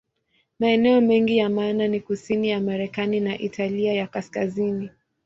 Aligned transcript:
Maeneo 0.59 1.01
mengine 1.01 1.39
ya 1.41 1.49
maana 1.49 1.87
ni 1.87 1.99
kusini 1.99 2.49
ya 2.49 2.59
Marekani 2.61 3.19
na 3.19 3.39
Italia 3.39 3.93
ya 3.93 4.07
Kaskazini. 4.07 4.89